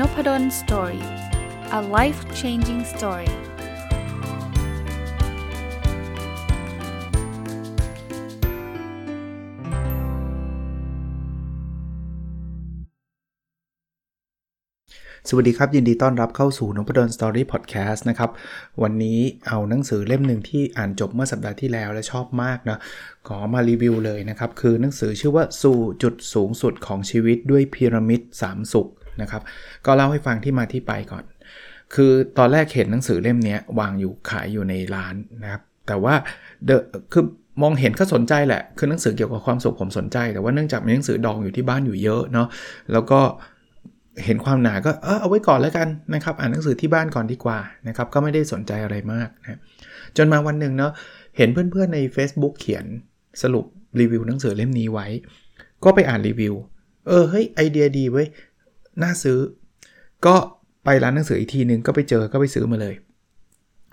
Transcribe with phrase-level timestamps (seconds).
[0.00, 1.04] นพด ล story
[1.78, 3.30] a life changing story
[15.28, 18.30] สวัสดีครับ ยินดีต้อนรับเข้าสู่นพดล story พอดแคสต์นะครับ
[18.82, 22.78] วันนี้เอาหนังสือเล่มหนึ่งที่อ่านจบเมื่อสัปดาห์ที่แล้วและชอบมากนะ
[23.28, 28.90] ขอมารีวิวเลยนะครับ คือหนังสือชื่อว่าสู่จุดสูงสุดของชีวิตด้วยพีระมิด 3 สุข
[29.22, 29.42] นะครับ
[29.86, 31.24] ก็เล่าให้ฟังที่มาที่ไปก่อน
[31.94, 36.14] คือตอนแรกเห็นหนังสือเล่มนี้วางอยู่ขายอยู่ในร้านนะครับ แต่ว่า
[36.66, 36.70] เด
[37.12, 37.24] คือ
[37.62, 42.48] มองเห็นก็สนใจแหละ คือหนังสือเกี่ยวกับความสุขผมสนใจ แต่ว่าเนื่องจากมีหนังสือดองอยู่ที่บ้านอยู่เยอะเนาะ
[42.92, 43.20] แล้วก็
[44.24, 47.58] เห็นความหนาก็เออเอาไว้ก่อนแล้วกันนะครับ อ่านหนังสือที่บ้านก่อนดีกว่า
[47.88, 49.58] นะครับ ก็ไม่ได้สนใจอะไรมากนะ
[50.16, 50.92] จนมาวันหนึ่งเนาะ
[51.36, 52.84] เห็นเพื่อนๆใน Facebook เขียน
[53.42, 53.64] สรุป
[54.00, 55.06] รีวิวหนังสือเล่มนี้ไว้
[55.84, 56.54] ก็ไปอ่านรีวิว
[57.08, 58.26] เออ เฮ้ย ไอเดียดีเว้ย
[59.02, 59.38] น่าซื้อ
[60.26, 60.34] ก็
[60.84, 62.94] ไปร้านหนังสืออีกทีหนึ่งก็ไปเจอก็ไปซื้อมาเลย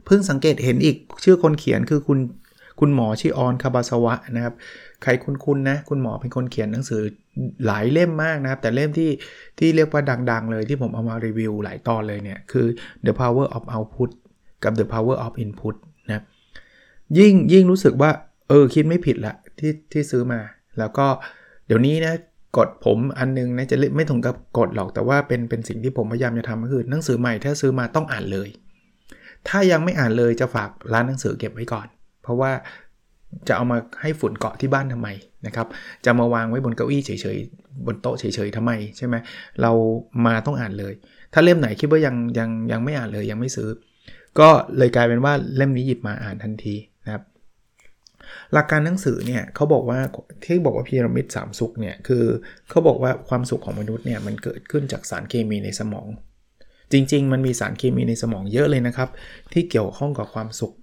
[0.06, 2.20] เพิ่งสังเกตเห็นอีกชื่อคนเขียนคือคุณ
[2.80, 4.56] คุณหมอชื่อออนคาบาสวะนะครับ
[5.04, 7.02] ใครคุณคุณนะ คุณหมอเป็นคนเขียนหนังสือ
[7.66, 9.10] หลายเล่มมากนะครับ แต่เล่มที่
[9.60, 10.02] ที่เรียกว่า
[10.32, 12.66] ดัง ๆ เลยที่ผมเอามารีวิวหลายตอนเลยเนี่ย คือ
[13.06, 14.10] The Power of Output
[14.64, 15.76] กับ The Power of Input
[16.08, 16.24] นะ
[17.18, 18.12] ยิ่งยิ่งรู้สึกว่า
[18.50, 20.40] เออ คิดไม่ผิดละที่ที่ซื้อมา
[20.80, 21.08] แล้วก็
[21.68, 22.14] เดี๋ยวนี้นะ
[22.58, 28.50] กฎผมอันนึงนะจะไม่ถึงกับกฎหรอกแต่ว่าเป็นเป็นสิ่งที่ผมพยายามจะทำก็คือหนังสือใหม่ถ้าซื้อมาต้องอ่านเลย
[29.48, 31.88] ถ้ายังไม่อ่านเลยจะฝากร้านหนังสือเก็บไว้ก่อน
[32.24, 32.52] เพราะว่า
[33.48, 35.10] จะเอามาให้ฝุ่นเกาะที่บ้านทำไม
[35.48, 35.68] นะครับ
[36.06, 39.16] จะมาวางไว้บนเก้าอี้เฉยๆ บนโต๊ะเฉยๆทำไมใช่ไหม
[39.62, 39.72] เรา
[40.26, 40.94] มาต้องอ่านเลย
[41.34, 43.70] ถ้าเล่มไหนคิดว่ายังยังยังไม่อ่านเลยยังไม่ซื้อ
[44.40, 46.76] ก็เลยกลายเป็นว่าเล่มนี้หยิบมาอ่านทันที
[48.54, 50.00] หลักการหนังสือเนี่ยเขาบอกว่า
[50.44, 52.24] ที่บอกว่าพีระมิดสามสุขเนี่ยคือ
[52.70, 56.08] เขาบอกว่าความสุขของมนุษย์เนี่ยมันเกิดขึ้นจากสารเคมีในสมอง
[56.92, 59.10] จริง ๆ มันมีสารเคมีในสมองเยอะเลยนะครับ
[59.54, 60.74] ที่เกี่ยวข้องกับความสุข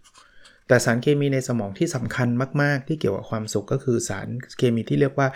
[0.69, 2.28] แต่สารเคมีในสมองที่สำคัญ
[2.62, 4.28] มาก ๆ ที่เกี่ยวกับความสุขก็คือสาร
[4.59, 5.28] เคมีที่เรียกว่า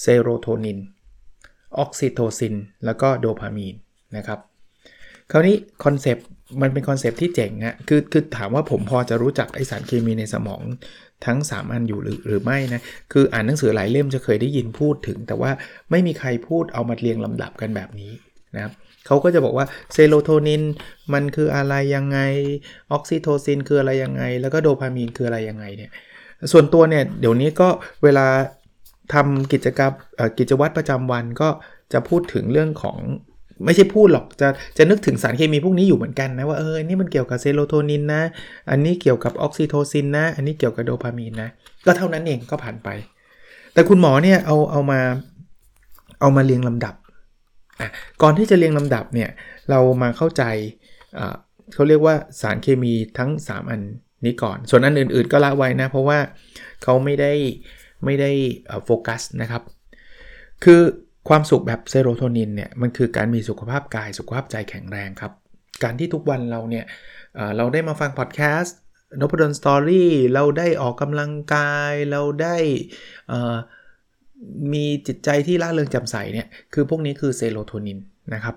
[0.00, 0.78] เซโรโทนิน
[1.78, 3.74] ออกซิโทซินแล้วก็โดพามีน
[4.16, 4.38] นะครับ
[5.30, 6.26] คราวนี้คอนเซปต์
[6.60, 10.62] มันเป็นคอนเซปต์ที่เจ๋งอะคือคือถามว่าผมพอจะรู้จักไอ้สารเคมีในสมอง
[11.26, 12.80] ทั้ง 3 อันอยู่หรือหรือไม่นะ
[13.12, 15.50] คืออ่านหนังสือหลายเล่มจะเคยได้ยินพูดถึง แต่ว่า
[15.90, 18.12] ไม่มีใครพูดเอามาเรียงลำดับกันแบบนี้
[18.54, 18.72] นะครับ
[19.06, 20.62] เขาก็จะบอกว่าเซโรโทนิน
[21.12, 22.18] มันคืออะไรยังไง
[22.92, 25.90] ออกซิโทซินคืออะไรยังไง แล้วก็โดพามีนคืออะไรยังไงเนี่ย
[26.52, 27.68] ส่วนตัวเนี่ยเดี๋ยวนี้ก็
[28.04, 28.26] เวลา
[29.14, 29.92] ทำกิจกรรม
[30.38, 31.48] กิจวัตรประจำวันก็
[31.92, 32.98] จะพูดถึงเรื่องของ
[33.64, 38.22] ไม่ใช่พูดหรอกจะจะนึกถึงสารเคมีพวกนี้อยู่เหมือนกันนะว่าเออนี่มันเกี่ยวกับเซโรโทนินนะ
[38.70, 41.48] อันนี้เกี่ยวกับออกซิโทซินนะ อันนี้เกี่ยวกับโดพามีนนะ
[41.84, 42.88] ก็เท่านั้นเองก็ผ่านไป
[43.74, 45.00] แต่คุณหมอเนี่ยเอาเอามา
[46.20, 46.94] เอามาเรียงลำดับ
[48.22, 49.30] ก่อนที่จะเรียงลำดับเนี่ย
[49.70, 50.42] เรามาเข้าใจ
[51.74, 53.80] เขาเรียกว่าสารเคมีทั้ง 3 อัน
[54.24, 56.18] นี้ก่อน ส่วนอันอื่น ๆ ก็ละไว้นะ เพราะว่า
[56.82, 57.32] เขาไม่ได้
[58.04, 58.30] ไม่ได้
[58.84, 59.62] โฟกัสนะครับ
[60.64, 60.80] คือ
[61.28, 65.32] ความสุขแบบเซโรโทนินเนี่ยมันคือการมีสุขภาพกายสุขภาพใจแข็งแรงครับ
[65.82, 66.84] การที่ทุกวันเราเนี่ย
[67.56, 68.78] เราได้มาฟังพอดแคสต์
[69.20, 72.56] นพดล story เราได้ออกกำลังกาย เราได้
[74.72, 77.98] มีจิตใจที่ร่าเริงแจ่มใสเนี่ยคือพวกนี้คือเซโรโทนิน
[78.34, 78.56] นะครับ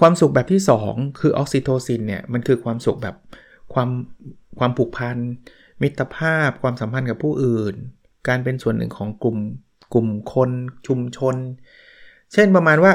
[0.00, 3.16] ความสุขแบบที่ 2 คือออกซิโทซินเนี่ยมันคือความสุขแบบ
[3.72, 3.88] ความ
[4.58, 5.16] ความผูกพัน
[5.82, 7.74] มิตรภาพ ความสัมพันธ์กับผู้อื่น
[8.28, 9.36] การเป็นส่วนหนึ่งของกลุ่ม
[9.94, 10.50] กลุ่มคน
[10.86, 11.36] ชุมชน
[12.32, 12.92] เช่นประมาณว่า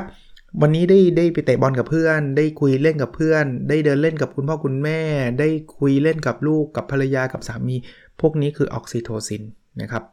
[0.61, 5.01] วันนี้ได้ได้ไปเตะบอลกับเพื่อน ได้คุยเล่นกับเพื่อน ได้เดินเล่นกับคุณพ่อคุณแม่
[5.39, 7.75] ได้คุยเล่นกับลูกกับภรรยากับสามี
[8.19, 9.43] พวกนี้คือออกซิโทซิน
[9.81, 10.03] นะครับ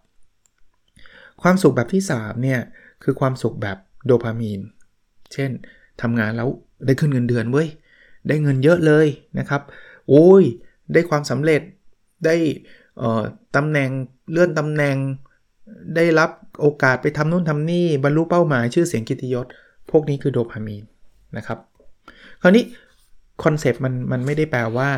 [1.42, 2.60] ความสุขแบบที่3เนี่ย
[3.02, 4.60] คือความสุขแบบโดพามีน
[5.32, 5.50] เช่น
[6.02, 6.48] ทำงานแล้ว
[6.86, 7.68] ได้ขึ้นเงินเดือนเว้ย
[8.28, 9.06] ได้เงินเยอะเลย
[9.38, 9.62] นะครับ
[10.08, 10.42] โอ้ย
[10.92, 11.62] ได้ความสำเร็จ
[12.24, 12.36] ได้
[13.56, 13.90] ตำแหน่ง
[14.30, 14.96] เลื่อนตำแหน่ง
[15.96, 16.30] ได้รับ
[16.60, 19.46] โอกาสไปทำนู่นทำนี่บรรลุเป้าหมายชื่อเสียงกิตยศ
[19.90, 20.84] พวกนี้คือโดพามีน
[21.36, 21.58] นะครับ
[22.42, 22.64] คราวนี้
[23.44, 24.88] คอนเซปต์มันมันไม่ได้แปลว่า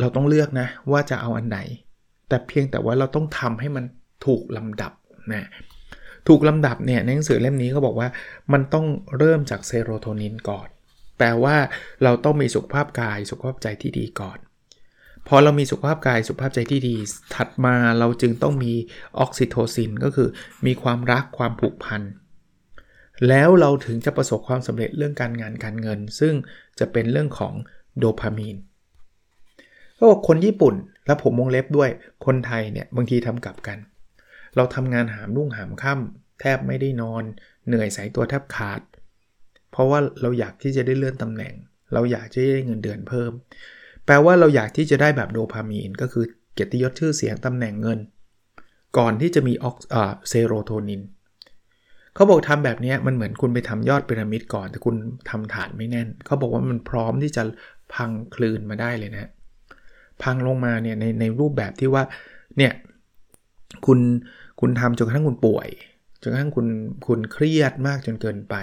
[0.00, 1.58] เราต้องเลือกนะว่าจะเอาอันไหน
[2.28, 3.84] แต่เพียงแต่ว่าเราต้องทำให้มัน
[4.26, 4.92] ถูกลำดับ
[5.32, 5.48] นะ
[6.28, 8.08] ถูกลำดับเนี่ยในหนังสือเล่มนี้เขาบอกว่า
[8.52, 8.86] มันต้อง
[9.18, 10.68] เริ่มจากเซโรโทนินก่อน
[11.18, 11.56] แปลว่า
[12.04, 14.38] เราต้องมีสุขภาพกายสุขภาพใจที่ดีก่อน
[15.28, 16.96] พอเรามีสุขภาพกายสุขภาพใจที่ดี
[17.34, 18.72] ถัดมาเราจึงต้องมี
[19.18, 20.28] ออกซิโทซินก็คือ
[20.66, 22.02] มีความรักความผูกพัน
[23.28, 26.34] แล้วเราถึงจะประสบความสำเร็จเรื่องการงานการเงิน ซึ่ง
[26.78, 27.54] จะเป็นเรื่องของ
[27.98, 28.56] โดพามีน
[29.98, 30.74] ก็บอกคนญี่ปุ่น
[31.06, 31.90] และผมมงเล็บด้วย
[32.26, 33.78] คนไทยเนี่ยบางทีทำกลับกัน
[34.56, 37.22] เราทำงานหามรุ่งหามค่ำแทบไม่ได้นอน
[37.66, 38.80] เหนื่อยสายตัวแทบขาด
[39.70, 41.54] เพราะว่าเราอยากที่จะได้เลื่อนตำแหน่ง
[41.92, 43.32] เราอยากจะได้เงินเดือนเพิ่ม
[44.06, 46.24] แปลว่าเราอยากที่จะได้แบบโดพามีนก็คือ
[46.54, 47.98] เกียรติยศชื่อเสียงตำแหน่งเงิน
[48.98, 49.76] ก่อนที่จะมีออก
[50.28, 51.02] เซโรโทนิน
[52.14, 54.96] เขาบอกทำแบบนี้มันเหมือนคุณไปทำยอดพีระมิดก่อน แต่คุณ
[55.30, 57.42] ทำฐานไม่แน่น เขาบอกว่ามันพร้อมที่จะ
[57.94, 59.30] พังคลืนมาได้เลยนะ
[60.22, 62.02] พังลงมาเนี่ยในในรูปแบบที่ว่า
[62.58, 62.72] เนี่ย
[63.86, 63.98] คุณ
[64.60, 65.68] คุณทำจนกระทั่งคุณป่วย
[66.22, 66.66] จนกระทั่งคุณ
[67.06, 68.54] คุณเครียดมากจนเกินไป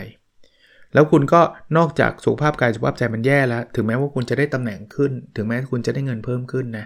[0.93, 1.41] แล้วคุณก็
[1.77, 6.85] นอกจากสุขภาพกายสุขภาพใจมันแย่แล้ว ถึงแม้ว่าคุณจะได้ตำแหน่งขึ้น ถึงแม้คุณจะได้เงินเพิ่มขึ้นนะ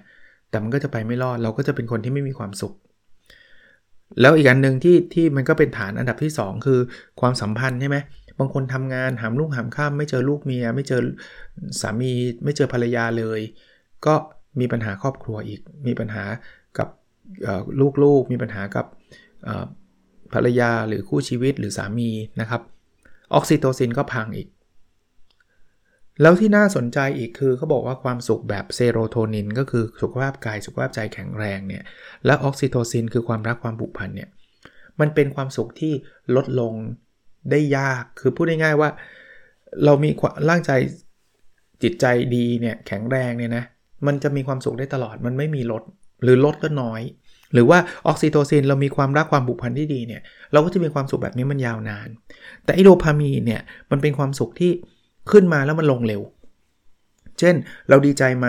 [0.49, 2.73] แต่มันก็จะไปไม่รอดเราก็จะเป็นคนที่ไม่มีความสุข
[4.21, 6.79] แล้วอีกอันหนึ่งที่ที่มันก็เป็นฐานอันดับที่ 2 คือ
[7.21, 7.97] ความสัมพันธ์ใช่ไหม
[8.39, 11.01] บางคนทำงานหามรุ่งหามค่ำ ไม่เจอลูกเมีย ไม่เจอ
[11.81, 12.11] สามี
[12.43, 13.39] ไม่เจอภรรยาเลย
[14.05, 14.15] ก็
[14.59, 16.23] มีปัญหาครอบครัวอีก มีปัญหา
[16.77, 16.87] กับ
[18.03, 18.85] ลูกๆ มีปัญหากับ
[20.33, 22.09] ภรรยาหรือคู่ชีวิตหรือสามี
[22.41, 22.61] นะครับ
[23.33, 24.47] ออกซิโตซินก็พังอีก
[26.21, 31.83] แล้วที่น่าสนใจอีกคือเขาบอกว่าความสุขแบบเซโรโทนินก็คือสุขภาพกายสุขภาพใจแข็งแรงเนี่ย
[32.25, 34.29] และออกซิโทซินคือความรักความผูกพันเนี่ย
[34.99, 35.93] มันเป็นความสุขที่
[36.35, 36.73] ลดลง
[37.51, 38.89] ได้ยาก คือพูดง่ายๆว่า
[39.85, 40.09] เรามี
[40.49, 40.71] ร่างใจ
[41.83, 43.63] จิตใจดีเนี่ยแข็งแรงเนี่ยนะ
[44.07, 45.83] มันจะมีความสุขได้ตลอด มันไม่มีลด
[46.23, 47.01] หรือลดก็น้อย
[47.53, 50.21] หรือว่าออกซิโทซินเรามีความรักความผูกพันที่ดีเนี่ย
[50.51, 52.09] เราก็จะมีความสุขแบบนี้มันยาวนาน
[52.63, 53.61] แต่ไอโดพามีนเนี่ย
[53.91, 54.71] มันเป็นความสุขที่
[55.31, 56.21] ขึ้นมาแล้วมันลงเร็ว
[57.39, 57.55] เช่น
[57.89, 58.47] เราดีใจไหม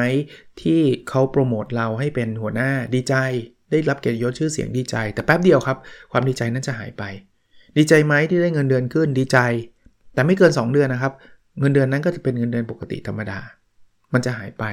[0.63, 3.15] ที่เขาโปรโมทเราให้เป็นหัวหน้าดีใจ
[3.71, 5.77] ได้รับเกียรติยศชื่อเสียงดีใจ แต่แป๊บเดียวครับ
[6.13, 7.03] ความดีใจนั้นจะหายไป
[7.77, 9.39] ดีใจไหมที่ได้เงินเดือนขึ้นดีใจ
[10.15, 11.13] แต่ไม่เกิน 2 เดือนนะครับ
[11.61, 13.39] เงินเดือนนั้นก็จะเป็นเงินเดือนปกติธรรมดา
[14.13, 14.65] มันจะหายไป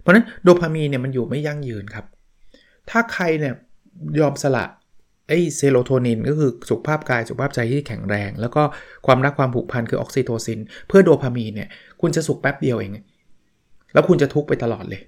[0.00, 2.04] เพราะนั้นโดพามีนเนี่ยมันอยู่ไม่ยั่งยืนครับ
[2.90, 3.54] ถ้าใครเนี่ย
[4.20, 4.64] ยอมสละ
[5.28, 8.62] ไอเซโรโทนินก็คือสุขภาพกายสุขภาพใจที่แข็งแรง แล้วก็
[9.06, 11.68] ความรักความผูกพันคือออกซิโทซิน เพื่อโดพามีนเนี่ย
[12.00, 12.92] คุณจะสุขแป๊บเดียวเอง
[13.92, 15.02] แล้วคุณจะทุกข์ไปตลอดเลย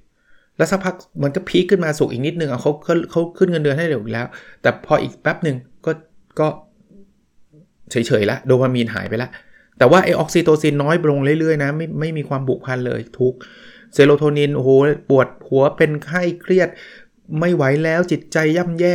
[0.56, 4.26] แล้วสักพักมันก็พีคขึ้นมาสุขอีกนิดนึงเขาเขาเขาขึ้นเงินเดือนให้เราอีกแล้ว
[4.62, 5.92] แต่พออีกแป๊บหนึ่งก็
[6.40, 6.46] ก็
[7.90, 9.30] เฉยๆล้วโดพามีนหายไปล้ว
[9.78, 13.34] แต่ว่าไอ้ออกซิโทซินน้อยลงเรื่อยๆนะไม่ไม่มีความผูกพันเลยทุกข์
[13.94, 14.70] เซโรโทนินโอ้โห
[15.10, 16.68] ปวดหัวเป็นไข้เครียด
[17.40, 18.94] ไม่ไหวแล้วจิตใจย่ำแย่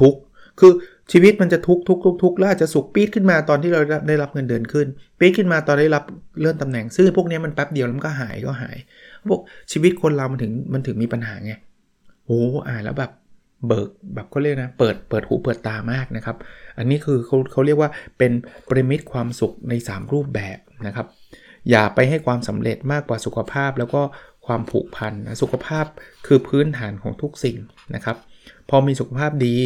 [0.00, 0.14] ทุก
[0.60, 0.72] คือ
[1.12, 4.86] ชีวิตมันจะทุกทุกทุกทุกแล้วอาจจะสุขปี๊ดขึ้นมาตอนที่เราได้รับเงินเดือนขึ้น
[5.18, 6.04] ปี๊ดขึ้นมาตอนได้รับ
[6.38, 8.76] เลื่อนตำแหน่ง ซึ่งพวกนี้มันแป๊บเดียวแล้วมันก็หายก็หาย
[9.28, 9.40] พวก
[9.72, 11.52] ชีวิตคนเรามันถึงมันถึงมีปัญหาไง
[12.26, 13.12] โอ้อ่านแล้วแบบ
[13.66, 16.36] เบิกแบบเขาเรียกนะเปิดเปิดหูเปิดตามากนะครับ
[16.78, 18.32] อันนี้คือเขาเขาเรียกว่าเป็น
[18.68, 21.06] ปริมิตความสุขใน 3 รูปแบบนะครับ
[21.70, 24.02] อย่าไปให้ความสำเร็จมากกว่าสุขภาพ แล้วก็
[24.46, 25.86] ความผูกพันนะสุขภาพ
[26.26, 27.56] คือพื้นฐานของทุกสิ่ง
[27.94, 28.16] นะครับ
[28.70, 29.56] พอมีสุขภาพดี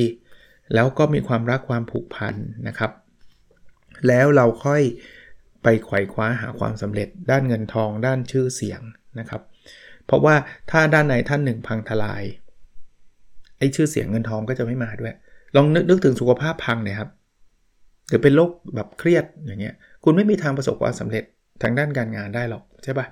[0.75, 2.35] แล้วก็มีความรักความผูกพัน
[2.69, 2.91] นะครับ
[4.09, 4.83] แล้วเราค่อย
[5.63, 8.81] ไปไขว่คว้าหาความสำเร็จ ด้านเงินทอง ด้านชื่อเสียง
[9.19, 9.43] นะครับ
[10.07, 10.35] เพราะว่า
[10.71, 12.23] ถ้าด้านไหนท่านหนึ่งพังทลาย
[13.59, 15.15] ไอ้ชื่อเสียงเงินทองก็จะไม่มาด้วย
[15.57, 17.11] ลองนึกนึกถึงสุขภาพพังเนี่ยครับ
[18.09, 21.25] หรือเป็นโรคแบบเครียดอย่างเงี้ยคุณไม่มีทางประสบความสำเร็จ
[21.63, 23.07] ทางด้านการงานได้หรอกใช่ปะ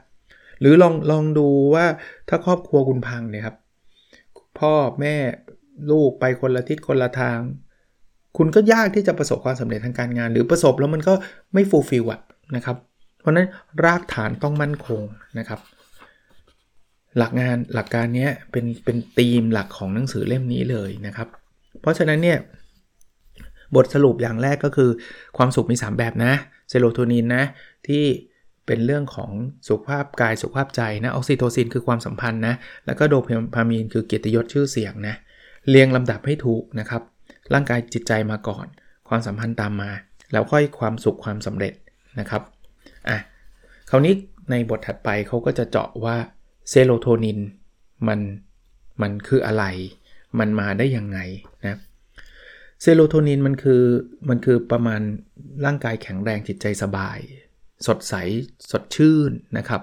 [0.61, 1.87] หรือลองลองดูว่า
[2.29, 3.57] ถ้าครอบครัวคุณพังเนี่ยครับ
[4.59, 5.17] พ่อแม่
[5.91, 7.39] ลูกไปคนละทิศคนละทาง
[8.37, 11.15] คุณก็ยากที่จะประสบความสำเร็จทางการงาน หรือประสบแล้วมันก็
[11.55, 12.21] ไม่ฟูลฟิลอะ
[12.57, 12.77] นะครับ
[13.21, 13.47] เพราะนั้น
[13.85, 15.03] รากฐานต้องมั่นคง
[15.39, 15.61] นะครับ
[17.19, 21.29] หลักงานหลักการนี้เป็นเป็นธีมหลักของหนังสือเล่มนี้เลยนะครับ
[21.81, 22.39] เพราะฉะนั้นเนี่ย
[23.77, 24.91] บทสรุปอย่างแรกก็คือ
[25.37, 26.33] ความสุขมี 3 แบบนะ
[26.69, 27.45] เซโรโทนินนะ
[27.87, 28.05] ที่
[28.67, 29.31] เป็นเรื่องของ
[29.69, 32.55] สุขภาพกายสุขภาพใจนะออกซิโทซินคือความสัมพันธ์นะ
[32.87, 33.15] แล้วก็โด
[33.55, 35.15] พามีนคือเกียรติยศชื่อเสียงนะ
[35.69, 37.03] เรียงลำดับให้ถูกนะครับ
[37.53, 38.67] ร่างกายจิตใจมาก่อน
[39.09, 39.91] ความสัมพันธ์ตามมา
[40.33, 41.75] แล้วค่อยความสุขความสำเร็จ
[42.21, 42.43] นะครับ
[43.09, 43.19] อะ
[43.91, 44.15] คราวนี้
[44.51, 46.17] ในบทถัดไปเขาก็จะเจาะว่า
[46.71, 47.39] เซโรโทนิน
[48.09, 48.21] มัน
[49.03, 49.65] มันคืออะไร
[50.39, 51.19] มันมาได้ยังไง
[51.67, 51.79] นะ
[52.83, 53.83] เซโรโทนินมันคือ
[54.29, 55.01] มันคือประมาณ
[55.65, 57.19] ร่างกายแข็งแรงจิตใจสบาย
[57.87, 58.15] สดใส
[58.71, 59.83] สดชื่นนะครับ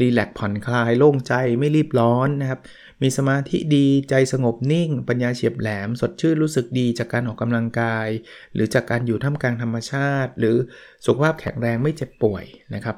[0.00, 2.60] รีแลกผ่อนคลายโล่งใจไม่รีบร้อนนะครับ
[3.02, 8.08] มีสมาธิดีใจสงบนิ่ง ปัญญาเฉียบแหลม สดชื่นรู้สึกดีจากการออกกำลังกาย
[8.54, 10.56] หรือจากการอยู่ท่ามกลางธรรมชาติ หรือ
[11.04, 12.44] สุขภาพแข็งแรงไม่เจ็บป่วย
[12.74, 12.96] นะครับ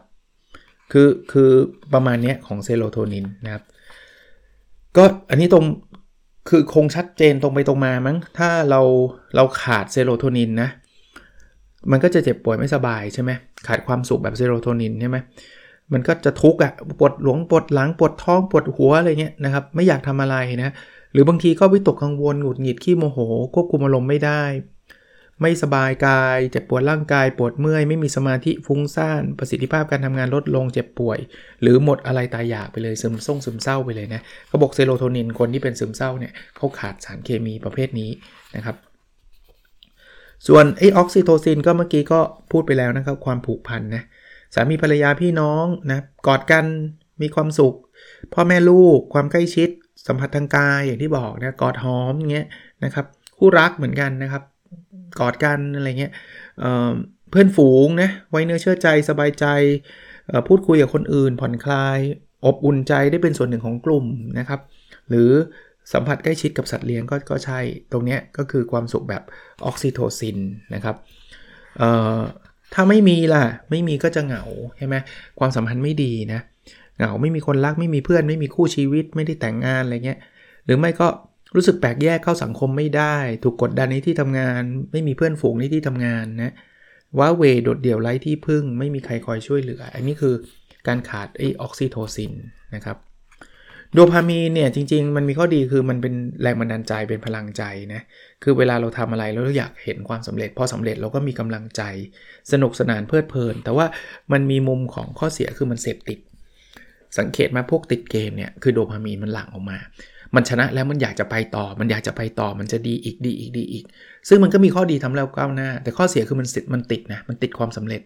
[0.93, 1.51] คือคือ
[1.93, 3.65] ประมาณนี้ของเซโรโทนินนะครับ
[4.97, 5.65] ก็อันนี้ตรง
[6.49, 8.81] คือคงชัดเจนตรงไปตรงมามั้งถ้าเรา
[9.37, 10.71] เราขาดเซโรโทนินนะ
[11.91, 13.31] มันก็จะเจ็บป่วยไม่สบายใช่ไหม
[13.67, 15.19] ขาดความสุขแบบเซโรโทนินใช่ไหม
[15.93, 20.75] มันก็จะทุกข์อะปวดหลวงปวดหลังปวดท้องปวดหัวอะไรเงี้ยนะครับ ไม่อยากทำอะไรนะ
[21.12, 23.19] หรือบางทีก็วิตกกังวลหงุดหงิดขี้โมโห
[23.55, 24.43] ควบคุมอารมณ์ไม่ได้
[25.41, 31.19] ไม่สบายกายเจ็บปวดร่างกาย ปวดเมื่อย ไม่มีสมาธิฟุ้งซ่านประสิทธิภาพการทำงานลดลงเจ็บป่วย
[31.62, 38.11] หรือหมดอะไรตายอยากไปเลยซึมส่งซึมเศร้าไปเลยนะเขาบอกเซโรโทนินคนที่เป็นซึมเศร้าเนี่ยเขาขาดสารเคมีประเภทนี้
[38.57, 38.77] นะครับ
[40.49, 42.21] ส่วนไอออกซิโทซินก็เมื่อกี้ก็
[42.51, 44.03] พูดไปแล้วนะครับ ความผูกพันนะ
[44.55, 46.65] สามีภรรยาพี่น้องนะกอดกัน
[47.23, 47.75] มีความสุข
[48.33, 49.69] พ่อแม่ลูกความใกล้ชิด
[50.07, 52.47] สัมผัสทางกายอย่างที่บอกนะกอดหอมเงี้ย
[52.85, 53.07] นะครับ
[53.39, 54.43] คู่รักเหมือนกันนะครับ
[55.21, 56.13] กอดกันอะไรเงี้ย
[56.61, 59.47] เเพื่อนฝูงนะไว้เนื้อเชื่อใจสบายใจ
[60.49, 61.99] พูดคุยกับคนอื่นผ่อนคลาย
[62.45, 64.05] อบอุ่นใจได้เป็นส่วนหนึ่งของกลุ่ม
[64.39, 64.61] นะครับ
[65.09, 65.31] หรือ
[65.93, 67.61] สัมผัสใกล้ชิดกับสัตว์เลี้ยงก็ก็ใช่
[67.93, 69.23] ตรงนี้ก็คือความสุขแบบ
[69.67, 70.39] ออกซิโทซิน
[70.75, 70.97] นะครับ
[72.75, 74.45] ถ้าไม่มีล่ะ ไม่มีก็จะเหงา
[74.79, 74.97] ใช่ไหม
[75.39, 76.41] ความสัมพันธ์ไม่ดีนะ
[76.97, 80.19] เหงาไม่มีคนรักไม่มีเพื่อน ไม่มีคู่ชีวิตไม่ได้แต่งงานอะไรเงี้ย
[80.65, 81.09] หรือไม่ก็
[81.55, 84.62] รู้สึกแปลกแยกเข้าสังคมไม่ได้ ถูกกดดันในที่ทำงาน
[84.93, 86.53] ไม่มีเพื่อนฝูงในที่ทำงานนะ
[87.19, 90.35] ว่าเวโดดเดี่ยวไร้ที่พึ่ง ไม่มีใครคอยช่วยเหลือ อันนี้คือ
[90.87, 92.33] การขาดไอออกซิโทซิน
[92.75, 92.97] นะครับ
[93.95, 97.63] โดพามีนเนี่ยจริง ๆ มันมีข้อดีคือมันเป็นแรงบันดาลใจเป็นพลังใจ
[97.95, 98.03] นะ
[98.43, 101.83] คือเวลาเราทำอะไรแล้วเราอยากเห็นความสำเร็จ พอสำเร็จเราก็มีกำลังใจ
[102.53, 103.87] สนุกสนานเพลิดเพลิน แต่ว่า
[104.33, 106.19] มันมีมุมของข้อเสียคือมันเสพติด
[107.19, 109.79] สังเกตมาพวกติดเกมเนี่ยคือโดพามีนมันหลั่งออกมา
[110.35, 113.85] มันชนะแล้วมันอยากจะไปต่อ มันอยากจะไปต่อ มันจะดีอีกดีอีกดีอีก
[114.29, 118.03] ซึ่งมันก็มีข้อดีทำแล้วก้าวหน้า แต่ข้อเสียคือมันติดมันติดนะมันติดความสำเร็จ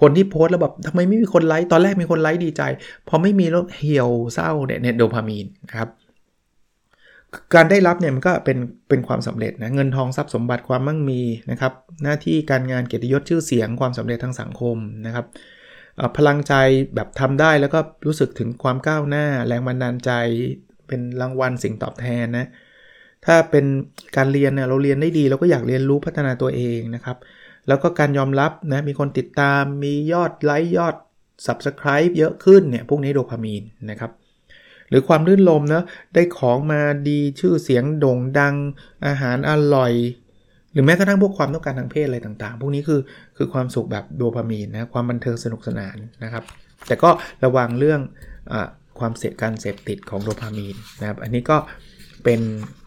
[0.00, 2.62] คนที่โพสแล้วแบบทำไมไม่มีคนไลค์ตอนแรกมีคนไลค์ดีใจ
[3.08, 5.88] พอไม่มีแล้วเหี่ยวเศร้าเนี่ยเนี่ยโดพามีนนะครับ
[7.54, 8.58] การได้รับเนี่ยมันก็เป็น
[8.88, 11.20] เป็นความสำเร็จนะเงินทองทรัพย์สมบัติความมั่งมี
[11.50, 11.72] นะครับ
[12.02, 15.26] หน้าที่การงานเกียรติยศชื่อเสียงความสำเร็จทางสังคมนะครับ
[16.16, 16.54] พลังใจ
[16.94, 20.10] แบบทำได้แล้วก็รู้สึกถึงความก้าวหน้า แรงบันดาลใจ
[20.88, 22.46] เป็นรางวัลสิ่งตอบแทนนะ
[23.26, 23.64] ถ้าเป็น
[24.16, 27.16] การเรียนเนี่ยเราเรียนได้ดีเราก็อยากเรียนรู้พัฒนาตัวเองนะครับ
[27.68, 30.94] แล้วก็การยอมรับนะมีคนติดตามมียอดไลค์ยอด
[31.46, 34.10] Subscribe เยอะขึ้นเนี่ยพวกนี้โดพามีนนะครับ
[34.88, 35.82] หรือความลื่นลมนะ
[36.14, 38.54] ได้ของมาดีชื่อเสียงโด่งดัง
[39.06, 39.92] อาหารอร่อย
[40.72, 43.00] หรือแม้กระทั่งพวกความต้องการทางเพศอะไรต่างๆ พวกนี้คือ
[43.36, 46.44] คือความสุขแบบโดพามีนนะความบันเทิงสนุกสนานนะครับ
[46.86, 47.10] แต่ก็
[47.44, 48.00] ระวังเรื่อง
[48.52, 48.54] อ
[48.98, 51.56] ความเสพการเสพติดของโดพามีนนะครับ อันนี้ก็
[52.24, 52.40] เป็น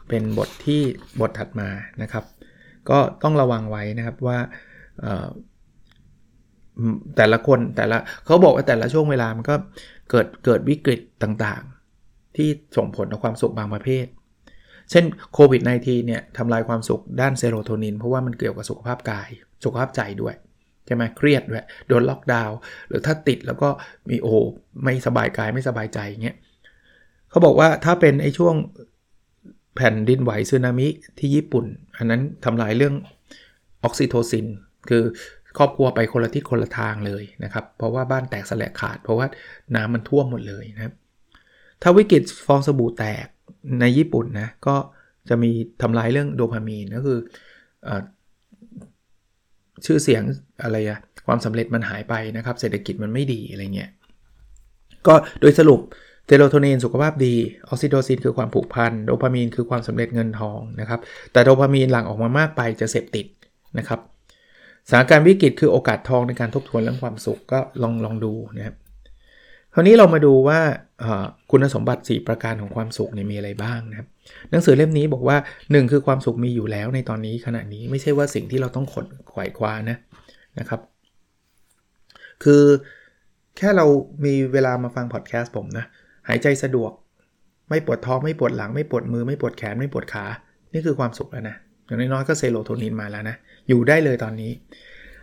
[0.09, 0.81] เป็นบทที่
[1.19, 1.69] บทถัดมา
[2.01, 2.23] นะครับ
[2.89, 4.37] ก็ต้องระวังไว้นะครับว่า
[7.17, 9.55] แต่ละคนแต่ละเขาบอกว่าแต่ละช่วงเวลามันก็
[10.09, 14.05] เกิดเกิดวิกฤตต่างๆ ที่ส่งผลต่อความสุขบางประเภท
[14.91, 19.29] เช่นโควิด -19 เนี่ยทำลายความสุขด้านเซโรโทนิน เพราะว่ามันเกี่ยวกับสุขภาพกาย
[19.63, 20.35] สุขภาพใจด้วย
[20.85, 22.57] ใช่ไหมเครียดด้วยโดนล็อกดาวน์
[22.89, 23.69] หรือถ้าติดแล้วก็
[24.09, 24.33] มีโอ้
[24.83, 26.37] ไม่สบายกายไม่สบายใจเงี้ย
[27.29, 28.55] เขาบอกว่าถ้าเป็นไอ้ช่วง
[29.75, 30.87] แผ่นดินไหวซึนามิ
[31.19, 31.65] ที่ญี่ปุ่น
[31.97, 32.95] อันนั้นทำลายเรื่อง
[33.83, 34.47] ออกซิโทซิน
[34.89, 35.03] คือ
[35.57, 39.27] ครอบครัวไปคนละทิศคนละทางเลยนะครับ เพราะว่าบ้านแตกสลายขาด เพราะว่า
[39.75, 40.93] น้ำมันท่วมหมดเลยนะครับ
[41.81, 43.25] ถ้าวิกฤตฟองสบู่แตก
[43.81, 44.75] ในญี่ปุ่นนะก็
[45.29, 45.51] จะมี
[45.81, 47.19] ทำลายเรื่องโดพามีนก็คือ
[47.87, 47.89] อ
[49.85, 50.23] ชื่อเสียง
[50.63, 53.89] อะไรอะความสำเร็จมันหายไปนะครับ เศรษฐกิจมันไม่ดีอะไรเงี้ย
[55.07, 55.79] ก็โดยสรุป
[56.25, 57.35] เทโรโทนินสุขภาพดี
[57.67, 60.99] ออกซิโทซินคือความผูกพัน โดพามีนคือความสำเร็จเงินทองนะครับ
[61.31, 63.25] แต่โดพามีนหลั่งออกมามากไปจะเสพติด
[63.77, 63.99] นะครับ
[64.89, 68.75] สถานการณ์วิกฤตคือโอกาสทองในการทบทวนเรื่องความสุขก็ลองลองดูนะครับ
[69.73, 70.59] คราวนี้เรามาดูว่า
[71.51, 74.07] คุณสมบัติ 4 ประการของความสุขเนี่ยมีอะไรบ้างนะครับ
[74.51, 79.97] หนังสือเล่มนี้บอกว่า 1 คือความสุขมีอยู่แล้วในตอนนี้ขณะนี้ไม่ใช่ว่าสิ่งที่เราต้องขนขวายคว้านะ
[80.59, 80.81] นะครับ
[82.43, 82.63] คือ
[83.57, 83.85] แค่เรา
[84.25, 85.85] มีเวลามาฟังพอดแคสต์ผมนะ
[86.27, 86.91] หายใจสะดวก
[87.69, 90.25] ไม่ปวดท้องไม่ปวดหลัง ไม่ปวดมือไม่ปวดแขนไม่ปวดขา
[90.73, 93.35] นี่คือความสุขแล้วนะอย่างน้อยๆก็เซโรโทนินมาแล้วนะ
[93.67, 94.51] อยู่ได้เลยตอนนี้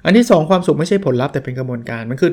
[0.05, 2.33] อันที่ 2 ความสุขไม่ใช่ผลลัพธ์แต่เป็นกระบวนการมันคือ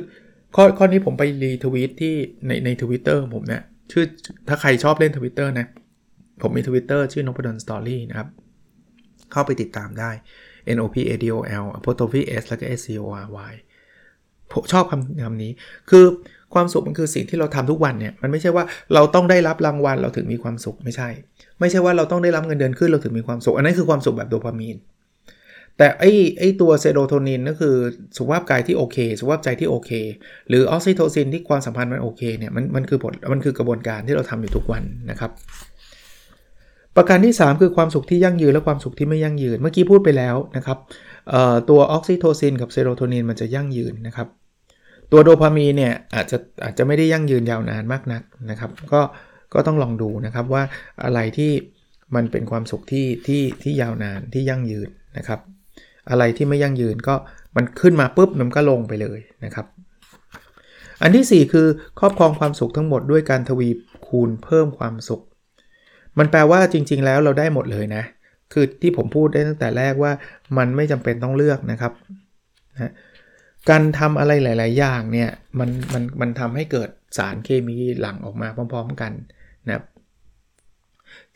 [0.55, 2.13] ข้อข้อนี้ผมไปรีทวีตที่
[2.47, 4.05] ในในทวิตเตอร์ผมเนี่ยชื่อ
[4.47, 5.67] ถ้าใครชอบเล่นทวิตเตอร์นะ
[6.41, 8.27] ผมมีทวิตเตอร์ชื่อ Nopadol's Story นะครับ
[9.31, 10.11] เข้าไปติดตามได้
[10.75, 13.53] N O P A D O L apostrophe S แล้วก็ S T O R Y
[14.51, 15.51] ผมชอบคำคำนี้
[15.89, 16.05] คือ
[16.53, 18.63] ความสุขมันคือสิ่งที่เราทำทุกวันเนี่ย มันไม่ใช่ว่า
[18.93, 21.09] เราต้องได้รับรางวัลเราถึงมีความสุขไม่ใช่
[21.59, 24.77] ไม่ใช่ว่าเราต้องได้รับเงินเดือนขึ้นเราถึงมีความสุข อันนั้นคือความสุขแบบโดพามีน
[25.81, 27.75] แต่ไอ้ไอ้ตัวเซโรโทนินก็คือ
[28.17, 29.91] สุขภาพกายที่โอเค สุขภาพใจที่โอเค
[30.49, 35.31] หรือออกซิโทซินที่ความสัมพันธ์มันโอเคเนี่ยมันมันคือผลมันคือกระบวนการที่เราทำอยู่ทุกวันนะครับ
[36.95, 40.77] ประการที่ 3 คือความสุขที่ยั่งยืนและความสุขที่ไม่ยั่งยืน เมื่อกี้พูดไปแล้วนะครับ
[41.69, 44.27] ตัวออกซิโทซินกับเซโรโทนินมันจะยั่งยืนนะครับ
[45.11, 49.01] ตัวโดพามีนเนี่ยอาจจะอาจจะไม่ได้ยั่งยืนยาวนานมากนักนะครับ ก็
[49.53, 50.63] ก็ต้องลองดูนะครับว่า
[51.03, 51.51] อะไรที่
[52.15, 55.39] มันเป็นความสุขที่ที่ที่ยาวนานที่ยั่งยืนนะครับ
[56.09, 57.15] อะไรที่ไม่ยั่งยืนก็
[57.55, 59.65] มันขึ้นมาปุ๊บมันก็ลงไปเลยนะครับ
[61.01, 61.67] อันที่ 4 คือ
[61.99, 63.69] ครอบครองความสุขทั้งหมดด้วยการทวี
[64.07, 65.21] คูณเพิ่มความสุข
[66.17, 68.03] มันแปลว่าจริง ๆ แล้วเราได้หมดเลยนะ
[68.53, 70.11] คือที่ผมพูดได้ตั้งแต่แรกว่า
[70.57, 71.93] มันไม่จำเป็นต้องเลือกนะครับ
[72.73, 72.91] นะ
[73.69, 75.29] การทำอะไรหลาย ๆ อย่างเนี่ย
[75.59, 79.11] มันมันมันทำให้เกิดสารเคมีหลั่งออกมาพร้อม ๆ กัน
[79.67, 79.85] นะครับ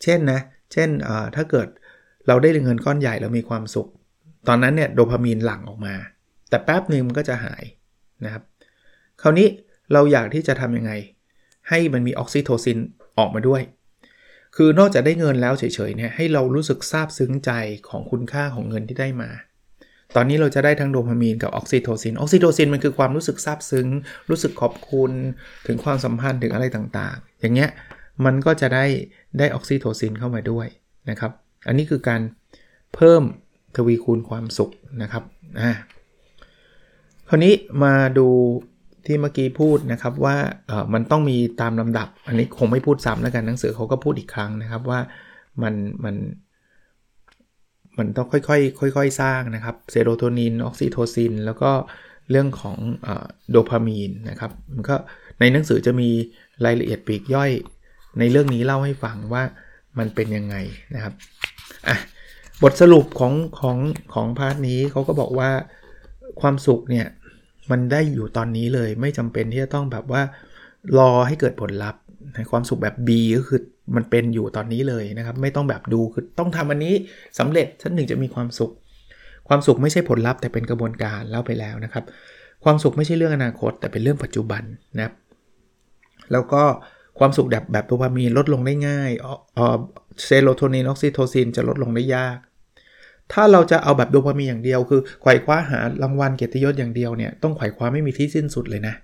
[0.04, 0.40] เช่นนะ
[0.74, 0.90] เช่น
[1.36, 1.68] ถ้าเกิด
[2.28, 3.88] เราได้เงินก้อนใหญ่เรามีความสุข
[4.48, 5.96] ตอนนั้นเนี่ยโดพามีนหลั่งออกมา
[6.50, 7.64] แต่แป๊บหนึ่งมันก็จะหาย
[8.26, 8.44] นะครับ
[9.22, 9.48] คราวนี้
[9.94, 10.92] เราอยากที่จะทำยังไง
[11.70, 12.78] ให้มันมีออกซิโทซิน
[13.18, 13.62] ออกมาด้วย
[14.56, 17.52] คือนอกจากได้เงินแล้วเฉยๆเนี่ยให้เรารู้สึกซาบซึ้งใจ
[17.90, 19.30] ของคุณค่าของเงินที่ได้มา
[20.16, 23.88] ตอนนี้เราจะได้ทั้งโดพามีนกับออกซิโทซิน ออกซิโทซินมันคือความรู้สึกซาบซึ้ง
[24.30, 25.12] รู้สึกขอบคุณ
[25.68, 27.70] ถึงความสัมพันธ์ถึงอะไรต่างๆ อย่างเงี้ย
[28.26, 28.86] มันก็จะได้
[29.40, 30.68] ได้ออกซิโทซินเข้ามาด้วย
[31.10, 31.32] นะครับ
[31.68, 32.22] อันนี้คือการ
[32.96, 33.24] เพิ่ม
[33.78, 35.24] ทวีคูณความสุขนะครับ
[35.60, 35.72] อ่า
[37.30, 37.54] คราวนี้
[37.84, 38.28] มาดู
[39.06, 45.00] ที่เมื่อกี้พูดนะครับว่าเออมันต้องมีตามลำดับ อันนี้คงไม่พูดซ้ำแล้วกันหนังสือเขาก็พูดอีกครั้งนะครับว่า
[45.64, 46.16] มันมัน
[47.98, 51.72] มันต้องค่อยๆค่อยๆสร้างนะครับเซโรโทนินออกซิโทซิน แล้วก็
[52.32, 52.78] เรื่องของ
[53.50, 54.96] โดพามีนนะครับมันก็
[55.40, 56.10] ในหนังสือจะมี
[56.66, 57.52] รายละเอียดปีกย่อย
[58.20, 59.44] ในเรื่องนี้เล่าให้ฟังว่า
[60.00, 60.56] มันเป็นยังไง
[60.96, 61.14] นะครับ
[61.88, 61.98] อะ
[62.64, 63.78] บทสรุปของของ
[64.14, 65.50] ของพาร์ทนี้เขาก็บอกว่า
[66.42, 67.08] ความสุขเนี่ย
[67.72, 70.22] มันได้อยู่ตอนนี้เลยไม่จำเป็นที่จะต้องแบบว่า
[70.98, 72.02] รอให้เกิดผลลัพธ์
[72.52, 73.62] ความสุขแบบ B ก็คือ
[73.96, 76.94] มันเป็นอยู่ตอนนี้เลยนะครับ ไม่ต้องแบบดูคือต้องทำอันนี้
[77.40, 78.72] สำเร็จฉันถึงจะมีความสุข
[79.48, 82.04] ความสุขไม่ใช่ผลลัพธ์แต่เป็นกระบวนการเล่าไปแล้วนะครับ
[82.64, 84.64] ความสุขไม่ใช่เรื่องอนาคต แต่เป็นเรื่องปัจจุบัน
[84.98, 85.14] นะครับ
[86.32, 86.64] แล้วก็
[87.20, 89.28] ความสุขแบบแบบโดพามีนลดลงได้ง่ายอ
[89.74, 89.78] อ
[90.26, 92.38] เซโรโทนินออกซิโทซินจะลดลงได้ยาก
[93.34, 98.96] ถ้าเราจะเอาแบบโดพามีนอย่างเดียว คือไขว่คว้าหารางวัลเกียรติยศอย่างเดียวเนี่ยต้องไขว่คว้าไม่มีที่สิ้นสุดเลยนะ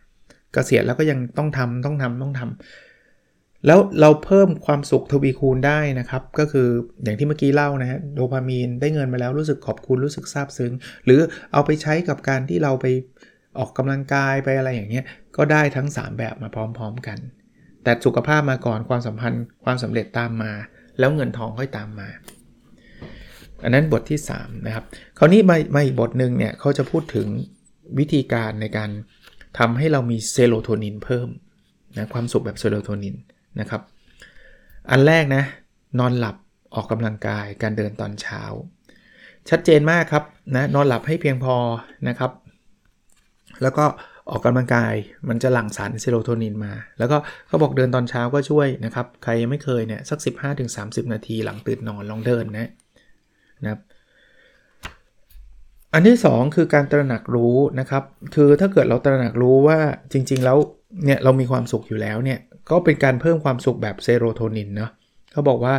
[0.56, 6.67] กะเกษียณแล้วก็ยังต้องทำต้องทำต้องทำแล้วเราเพิ่มความสุขทวีคูณได้นะครับ ก็คือ
[7.04, 10.74] อย่างที่เมื่อกี้เล่านะฮะโดพามีนได้เงินมาแล้วรู้สึกขอบคุณรู้สึกซาบซึ้ง
[11.06, 11.19] หรือ
[11.54, 12.86] เอาไปใช้กับการที่เราไป
[13.60, 15.06] ออกกำลังกายไปอะไรอย่างเงี้ย
[15.38, 17.17] ก็ได้ทั้ง 3 แบบมาพร้อม ๆ กัน
[17.84, 20.52] แต่สุขภาพมาก่อนความสัมพันธ์ความสำเร็จตามมา
[21.00, 22.10] แล้วเงินทองค่อยตามมา
[23.63, 24.86] อันนั้นบทที่3นะครับ
[25.17, 27.28] คราวนี้มามาอีกบทหนึ่งเนี่ยเขาจะพูดถึง
[28.00, 28.89] วิธีการในการ
[29.60, 31.28] ทำให้เรามีเซโรโทนินเพิ่ม
[31.98, 33.15] นะความสุขแบบเซโรโทนิน
[33.60, 33.82] นะครับ
[34.91, 35.44] อันแรกนะ
[36.00, 36.36] นอนหลับ
[36.76, 38.41] ออกกำลังกายการเดินตอนเช้า
[39.50, 40.24] ชัดเจนมากครับ
[40.56, 41.56] นะนอนหลับให้เพียงพอ
[42.08, 42.32] นะครับ
[43.62, 43.86] แล้วก็
[44.29, 44.93] ออกกำลังกาย
[45.29, 50.19] มันจะหลั่งสารเซโรโทนินมา แล้วก็เขาบอกเดินตอนเช้าก็ช่วยนะครับ ใครยังไม่เคยเนี่ยสัก
[50.65, 52.69] 15-30 นาทีหลังตื่นนอนลองเดินนะ
[53.63, 53.79] นะครับ
[55.93, 58.03] อันที่ 2 คือการตระหนักรู้นะครับ
[58.36, 59.79] คือถ้าเกิดเราตระหนักรู้ว่า
[60.12, 60.57] จริง ๆ แล้ว
[61.05, 64.91] เนี่ยเรามีความสุขอยู่แล้วเนี่ยก็เป็นการเพิ่มความสุขแบบเซโรโทนินเนาะ
[65.31, 65.75] เขาบอกว่า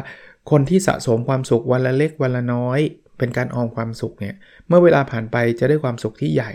[0.50, 2.80] คนที่สะสมความสุขวันละเล็กวันละน้อย
[3.18, 4.34] เป็นการออมความสุขเนี่ย
[4.66, 6.52] เมื่อเวลาผ่านไปจะได้ความสุขที่ใหญ่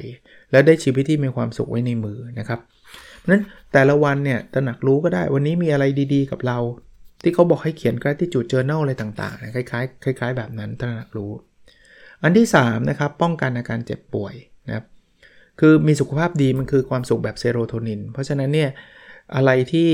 [0.52, 2.60] และได้ชีวิตที่มีความสุขไว้ในมือนะครับ
[3.30, 6.58] นั้นแต่ละวันเนี่ยตระหนักรู้ก็ได้วันนี้มีอะไรดีๆ กับเรา
[7.24, 11.32] ที่เขาบอกให้เขียน gratitude journal อะไรต่างๆ คล้ายๆคล้าย ๆ แบบนั้นตระหนักรู้
[12.24, 14.34] อันที่3นะครับป้องกันอาการเจ็บป่วย
[14.68, 14.86] นะครับ
[15.60, 18.70] คือมีสุขภาพดีมันคือความสุขแบบเซโรโทนิน เพราะฉะนั้นเนี่ย
[19.36, 19.90] อะไรที่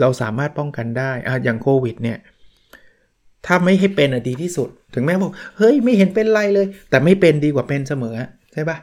[0.00, 2.18] เราสามารถป้องกันได้ออย่างโควิดเนี่ย
[3.46, 8.14] ถ้าไม่ให้เป็นอดีที่สุด ถึงแม้บอกเฮ้ยไม่เห็นเป็นไรเลย แต่ไม่เป็นดีกว่าเป็นเสมอ
[8.52, 8.78] ใช่ปะ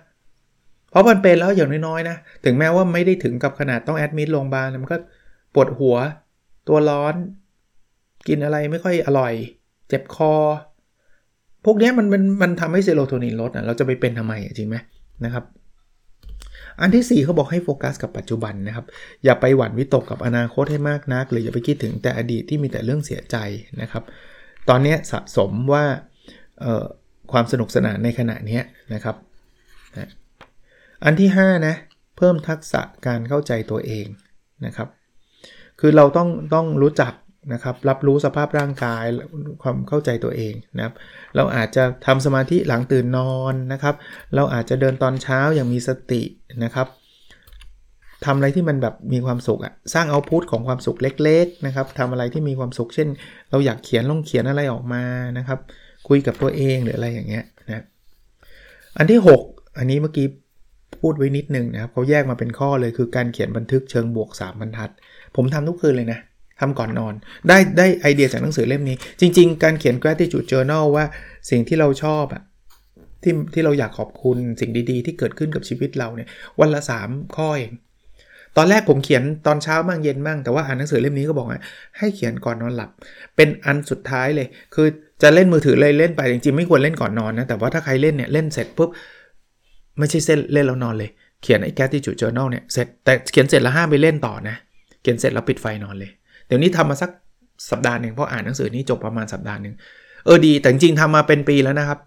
[0.89, 4.97] เพราะมันเป็นแล้วอย่างน้อยๆนะ ถึงแม้ว่าไม่ได้ถึงกับขนาดต้องแอดมิดโรงพยาบาลมันก็
[5.53, 5.95] ปวดหัว
[6.67, 7.15] ตัวร้อน
[8.27, 9.33] กินอะไรไม่ค่อยอร่อย
[9.89, 10.33] เจ็บคอ
[11.65, 14.75] พวกนี้มันมันมันทำให้เซโรโทนินลดนะเราจะไปเป็นทำไมจริงไหม
[15.25, 15.43] นะครับ
[16.81, 18.85] อันที่ 4เขาบอกให้โฟกัสกับปัจจุบันนะครับ
[19.23, 23.37] อย่าไปหวั่นวิตกกับอนาคตให้มากนัก หรืออย่าไปคิดถึงแต่อดีตที่มีแต่เรื่องเสียใจ
[23.81, 24.03] นะครับ
[24.69, 25.83] ตอนนี้สะสมว่า
[27.31, 28.59] ความสนุกสนานในขณะนี้
[28.93, 29.15] นะครับ
[31.03, 31.75] อันที่ 5 นะ
[32.17, 34.07] เพิ่มทักษะการเข้าใจตัวเอง
[34.65, 34.87] นะครับ
[35.79, 37.13] คือเราต้องต้องรู้จัก
[37.53, 39.03] นะครับรับรู้สภาพร่างกาย
[39.63, 40.93] ความเข้าใจตัวเองนะครับ
[41.35, 43.95] เราอาจจะทำสมาธิหลังตื่นนอนนะครับ
[44.35, 46.21] เราอาจจะเดินตอนเช้าอย่างมีสติ
[46.63, 46.87] นะครับ
[48.25, 53.07] ทำอะไรที่มันแบบมีความสุขอะสร้างเอาพุทของความสุขเล็ก ๆนะครับทำอะไรที่มีความสุข เช่น
[53.49, 55.03] เราอยากเขียนลงเขียนอะไรออกมา
[55.37, 55.59] นะครับ
[56.07, 57.83] คุยกับตัวเองหรืออะไรอย่างเงี้ยนะ
[58.97, 60.27] อันที่ 6 อันนี้เมื่อกี้
[61.01, 64.89] พูดไว้นิดนึงนะครับเขาแยกมาเป็นข้อเลยคือการเขียนบันทึกเชิงบวก 3 บรรทัด
[65.35, 66.19] ผมทำทุกคืนเลยนะ
[66.59, 67.13] ทำก่อนนอน
[67.47, 71.05] ได้ได้ไอเดียจากหนังสือเล่มนี้ จริง ๆ การเขียน gratitude journal ว่า
[71.49, 72.43] สิ่งที่เราชอบอะ
[73.23, 76.27] ที่ที่เราอยากขอบคุณสิ่งดีๆ ที่เกิดขึ้นกับชีวิตเราเนี่ย
[76.59, 77.73] วันละ 3 ข้อเอง
[78.57, 81.59] ตอนแรกผมเขียนตอนเช้าบ้างเย็นบ้างแต่ว่าอ่านหนังสือเล่มนี้ก็บอกว่า
[81.97, 82.89] ให้เขียนก่อนนอนหลับ
[83.35, 84.87] เป็นอันสุดท้ายเลย คือ
[85.21, 88.89] จะเล่นมือถือเลยเล่นไปจริงๆไม่ควรเล่นก่อนนอนนะแต่ว่าถ้าใครเล่นเนี่ยเล่นเสร็จปุ๊บ
[89.97, 91.09] ไม่ใช่เส้นเล่นแล้วนอนเลย
[91.41, 94.55] เขียนไอ้ gratitude journal เนี่ยเสร็จแต่เขียนเสร็จแล้วห้ามไปเล่นต่อนะ
[95.01, 96.11] เขียนเสร็จแล้วปิดไฟนอนเลย
[96.47, 97.11] เดี๋ยวนี้ทำมาสัก
[97.69, 99.73] สัปดาห์หนึ่งเพราะอ่านหนังสือนี้จบประมาณสัปดาห์หนึ่ง
[100.25, 101.99] เออดี แต่จริงๆทำมาเป็นปีแล้วนะครับ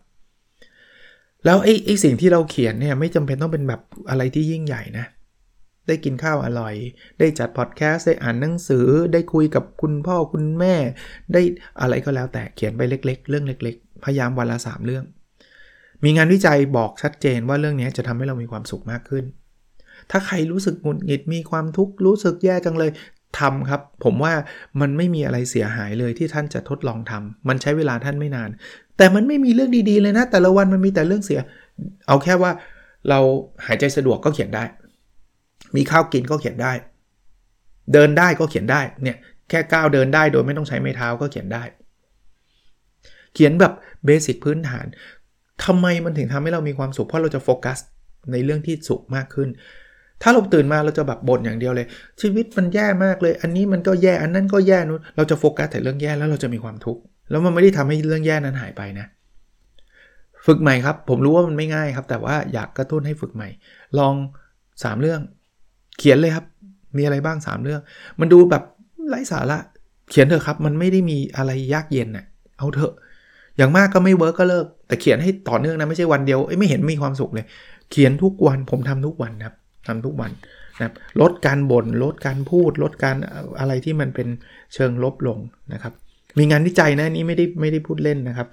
[1.45, 5.07] แล้วไอ้ไอ้สิ่งที่เราเขียนเนี่ยไม่จำเป็นต้องเป็นแบบอะไรที่ยิ่งใหญ่นะ
[5.87, 6.75] ได้กินข้าวอร่อย
[7.19, 10.75] ได้จัดพอดแคสต์ ได้อ่านหนังสือ ได้คุยกับคุณพ่อคุณแม่
[11.33, 11.43] ได้
[11.81, 15.05] อะไรก็แล้วแต่เขียนไปเล็ก ๆ เรื่องเล็ก ๆ พยายามวันละ3เรื่อง
[16.05, 19.25] มีงานวิจัยบอกชัดเจนว่าเรื่องนี้จะทำให้เรามีความสุขมากขึ้น
[20.11, 22.91] ถ้าใครรู้สึกหงุดหงิดมีความทุกข์รู้สึกแย่จังเลย
[23.39, 24.33] ทำครับ ผมว่า
[24.81, 28.51] มันไม่มีอะไรเสียหายเลยที่ท่านจะทดลองทำมันใช้เวลาท่านไม่นาน
[28.97, 31.41] แต่มันไม่มีเรื่องดีๆเลยนะ แต่ละวันมันมีแต่เรื่องเสีย
[32.09, 32.51] เอาแค่ว่า
[33.09, 33.19] เรา
[33.67, 34.65] หายใจสะดวกก็เขียนได้
[35.77, 36.73] มีข้าวกินก็เขียนได้
[37.93, 39.17] เดินได้ก็เขียนได้เนี่ย
[39.49, 41.63] แค่ก้าวเดินได้โดยไม่ต้องใช้ไม้เท้าก็เขียนได้
[43.35, 43.73] เขียนแบบ
[44.07, 44.87] เบสิกพื้นฐาน
[45.65, 47.79] ทำไมมันถึงทำให้เรามีความสุข เพราะเราจะโฟกัส
[48.33, 49.49] ในเรื่องที่สุขมากขึ้น
[50.23, 51.87] ถ้าเราตื่นมาเราจะแบบบ่นอย่างเดียวเลย
[52.21, 59.07] ชีวิตมันแย่มากเลย อันนี้มันก็แย่อันนั้นก็แย่นู้นเราจะโฟกัสแต่เรื่องแย่แล้วเราจะมีความทุกข์แล้วมันไม่ได้ทำให้เรื่องแย่นั้นหายไปนะ
[60.47, 63.49] ฝึกใหม่ครับ ผมรู้ว่ามันไม่ง่ายครับ แต่ว่าอยากกระตุ้นให้ฝึกใหม่
[63.99, 64.15] ลอง
[64.59, 65.21] 3 เรื่อง
[65.99, 66.47] เขียนเลยครับ
[66.97, 67.81] มีอะไรบ้าง 3 เรื่อง
[68.21, 68.63] มันดูแบบ
[69.09, 69.59] ไร้สาระ
[70.11, 72.25] เขียนเถอะครับ มันไม่ได้มีอะไรยากเย็นน่ะ
[72.59, 72.95] เอาเถอะ
[73.61, 77.47] อย่างมากก็ไม่ work ก็เลิก แต่เขียนให้ต่อเนื่องนะ ไม่ใช่วันเดียวไม่เห็นมีความสุขเลย
[77.91, 79.55] เขียนทุกวันผมทำทุกวันครับ
[79.87, 80.31] ทำทุกวัน
[80.79, 83.17] นะครับลดการบ่นลดการพูด ลดการ
[83.61, 84.29] อะไรที่มันเป็น
[84.75, 85.39] เชิงลบลง
[85.73, 85.93] นะครับ
[86.39, 88.49] มีงานวิจัยนะนี่ไม่ได้ไม่ได้พูดเล่นนะครับ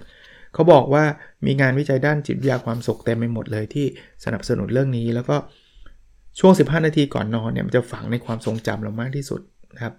[0.54, 1.04] เขาบอกว่า
[1.46, 3.86] มีงานวิจัยด้านจิตวิทยาความสุขเต็มไปหมดเลยที่
[4.24, 5.36] สนับสนุนเรื่องนี้ แล้วก็
[6.38, 9.40] ช่วง 15 นาทีก่อนนอนเนี่ยมันจะฝังในความทรงจำเรามากที่สุด
[9.74, 9.94] นะครับ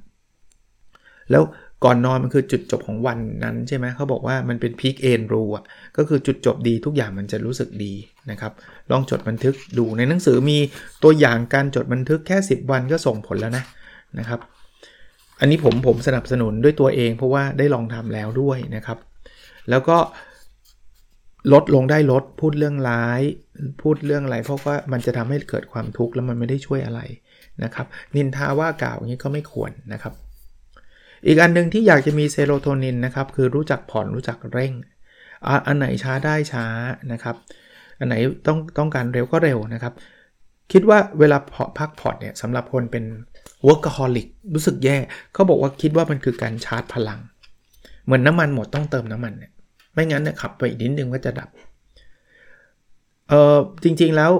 [1.32, 1.44] แล้ว
[1.86, 5.63] ก่อนนอนมันคือจุดจบของวันนั้นใช่ไหมเขาบอกว่ามันเป็นพีคเอนรูอะ
[5.98, 7.94] ก็คือจุดจบดีทุกอย่างมันจะรู้สึกดี
[8.32, 8.52] นะครับ
[8.92, 10.58] ลองจดบันทึกดูในหนังสือมี
[11.04, 13.63] ตัวอย่างการจดบันทึกแค่ 10 วันก็ส่งผลแล้วนะ
[14.20, 14.39] นะครับ
[15.39, 18.98] อันนี้ผมผมสนับสนุนด้วยตัวเองเพราะว่าได้ลองทำแล้วด้วยนะครับ
[19.70, 19.98] แล้วก็
[21.54, 23.22] ลดลงได้ลดพูดเรื่องร้าย
[23.82, 27.02] พูดเรื่องอะไรเพราะว่ามันจะทำให้เกิดความทุกข์แล้วมันไม่ได้ช่วยอะไร
[27.63, 30.13] นะครับ นินทาว่ากล่าวอย่างนี้ก็ไม่ควรนะครับ
[31.27, 34.73] อีกอันนึงที่อยากจะมีเซโรโทนินนะครับคือรู้จักผ่อนรู้จักเร่ง
[35.67, 36.65] อันไหนช้าได้ช้า
[37.12, 37.36] นะครับ
[37.99, 38.15] อันไหน
[38.47, 39.93] ต้องต้องการเร็วก็เร็วนะครับ
[40.71, 41.38] คิดว่าเวลา
[41.77, 43.03] พักผ่อนเนี่ยสำหรับคนเป็น
[43.67, 44.97] workaholic รู้สึกแย่
[45.34, 47.19] เขาบอกว่าคิดว่ามันคือการชาร์จพลัง
[48.05, 49.51] เหมือนน้ำมันหมดต้องเติมน้ำมันเนี่ย
[49.93, 51.49] ไม่งั้นเนี่ยขับไปอีกนิดนึงก็จะดับ
[53.29, 54.32] เออจริงๆแล้ว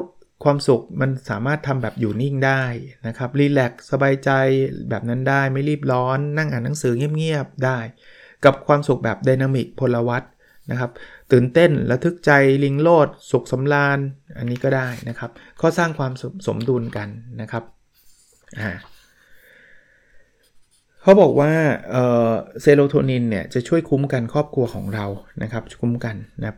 [0.43, 2.62] ความสุขมันสามารถทำแบบอยู่นิ่งได้
[3.08, 4.30] นะครับรีแลกซ์สบายใจ
[4.89, 7.80] แบบนั้นได้ไม่รีบร้อนนั่งอ่านหนังสือเงียบๆได้
[8.45, 10.23] กับความสุขแบบดินามิกพลวัต
[10.71, 10.91] นะครับ
[11.32, 12.32] ตื่นเต้นระทึกใจ
[12.63, 13.99] ลิงโลด สุขสำราญ
[14.38, 17.10] อันนี้ก็ได้นะครับก็สร้างความสสมดุลกัน
[17.41, 17.63] นะครับ
[18.60, 18.71] อ่า
[21.02, 21.52] เขาบอกว่า
[22.62, 25.06] เซโรโทนินเนี่ยจะช่วยคุ้มกันครอบครัวของเรา
[25.43, 26.58] นะครับคุ้มกันนะครับ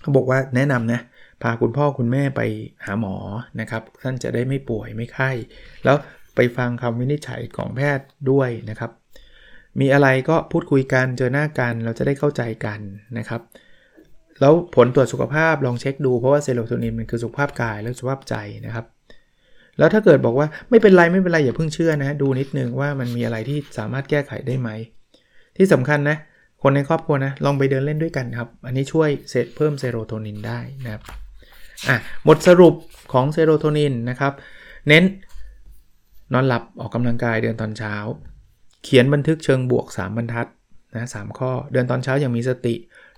[0.00, 1.00] เขาบอกว่าแนะนำนะ
[1.42, 2.40] พาคุณพ่อคุณแม่ไป
[2.84, 3.16] หาหมอ
[3.60, 5.30] นะครับท่านจะได้ไม่ป่วยไม่ไข้
[5.84, 5.96] แล้ว
[6.34, 8.90] ไปฟังคำวินิจฉัยของแพทย์ด้วยนะครับ
[9.80, 12.80] มีอะไรก็พูดคุยกันเจอหน้ากันเราจะได้เข้าใจกัน
[13.18, 13.40] นะครับ
[14.40, 18.86] แล้วผลตรวจสุขภาพลองเช็คดูเพราะว่าเซโรโทนินมันคือสุขภาพกายและสุขภาพใจนะครับ
[19.78, 24.68] แล้วถ้าเกิดบอกว่าไม่เป็นไรไม่เป็นไรอย่าเพิ่งเชื่อนะ ดูนิดนึงว่ามันมีอะไรที่สามารถแก้ไขได้ไหม
[25.56, 26.16] ที่สำคัญนะ
[26.62, 31.02] คนในครอบครัวนะ ลองไปเดินเล่นด้วยกันครับ อันนี้ช่วยเซตเพิ่มเซโรโทนินได้นะครับ
[31.88, 32.74] อะหมดสรุป
[33.12, 34.32] ของเซโรโทนินนะครับ
[34.88, 35.04] เน้น
[36.32, 37.94] นอนหลับออกกำลังกายเดินตอนเช้า
[38.84, 40.46] เขียนบันทึกเชิงบวก 3 บรรทัด
[40.96, 42.74] นะสข้อ เดินตอนเช้าอย่างมีสติ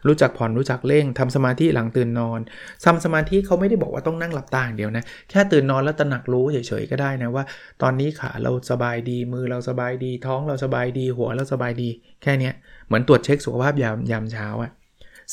[0.07, 2.41] รู้จักผ่อนรู้จักเร่งทำสมาธิหลังตื่นนอน
[2.85, 7.45] ทำสมาธิเขาไม่ได้บอกว่าต้องนั่งหลับตาอย่างเดียวนะ แค่ตื่นนอนแล้วตระหนักรู้เฉยๆก็ได้นะว่า
[7.83, 11.89] ตอนนี้ขาเราสบายดีมือเราสบายดี ท้องเราสบายดีหัวเราสบายดี
[12.23, 12.51] แค่นี้
[12.87, 14.71] เหมือนตรวจเช็คสุขภาพยามยามเช้าอะ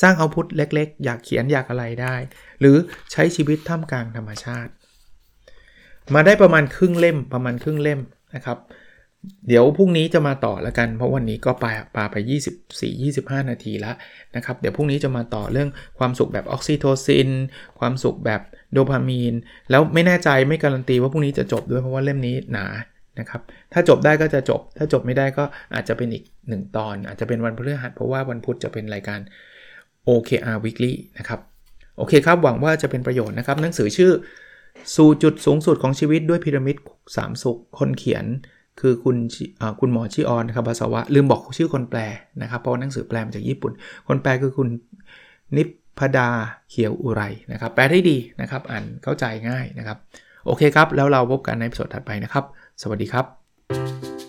[0.01, 2.15] สร้างเอาพุทเล็กๆ อยากเขียนอยากอะไรได้
[2.59, 2.77] หรือ
[3.11, 4.71] ใช้ชีวิตท่ามกลางธรรมชาติ
[6.13, 7.99] มาได้ประมาณครึ่งเล่มประมาณครึ่งเล่ม
[8.35, 8.57] นะครับ
[9.47, 12.15] เดี๋ยวพรุ่งนี้จะมาต่อแล้วกัน เพราะวันนี้ก็ปาปาไป
[12.83, 13.95] 24-25 นาทีแล้ว
[14.35, 17.29] นะครับ เดี๋ยวพรุ่งนี้จะมาต่อเรื่องความสุขแบบออกซิโทซิน
[17.79, 18.41] ความสุขแบบ
[18.73, 19.33] โดพามีน
[19.69, 22.65] แล้วไม่แน่ใจไม่การันตีว่าพรุ่งนี้จะจบด้วยเพราะว่าเล่มนี้หนา
[23.19, 23.41] นะครับ
[23.73, 29.19] ถ้าจบได้ก็จะจบ ถ้าจบไม่ได้ก็อาจจะเป็นอีก 1 ตอน อาจจะเป็นวันพฤหัสเพราะว่าวันพุธจะเป็นรายการ
[30.07, 31.39] OKR Weekly นะครับ
[31.97, 34.11] โอเคครับหวังว่าจะเป็นประโยชน์นะครับ หนังสือชื่อ
[34.95, 36.75] สู่จุดสูงสุดของชีวิตด้วยพีระมิด
[37.17, 38.25] สามสุขคนเขียน
[38.79, 39.17] คือคุณ
[39.79, 41.99] คุณหมอชิออนครับภาษาวะลืมบอกชื่อคนแปล
[42.41, 43.71] นะครับเพราะหนังสือแปลมาจากญี่ปุ่น
[44.07, 44.67] คนแปลคือคุณ
[45.55, 45.63] นิ
[45.99, 46.29] พดา
[46.69, 49.97] เขียวอุไรนะครับแปลได้ดีนะครับอ่านเข้าใจง่ายนะครับ
[50.45, 52.45] โอเคครับ แล้วเราพบกันในสดถัดไปนะครับ
[52.81, 54.28] สวัสดีครับ